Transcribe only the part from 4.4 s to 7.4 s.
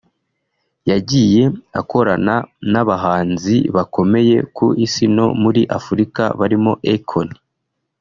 ku Isi no muri Afurika barimo Akon